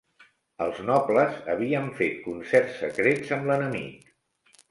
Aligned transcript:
Els 0.65 0.79
nobles 0.85 1.35
havien 1.53 1.91
fet 2.01 2.17
concerts 2.27 2.79
secrets 2.85 3.35
amb 3.37 3.51
l'enemic. 3.51 4.09